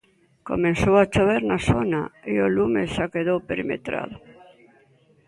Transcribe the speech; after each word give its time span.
Comezou 0.49 0.93
a 1.03 1.09
chover 1.13 1.41
na 1.49 1.57
zona 1.69 2.01
e 2.31 2.33
o 2.45 2.47
lume 2.55 2.83
xa 2.93 3.05
quedou 3.13 3.39
perimetrado. 3.49 4.17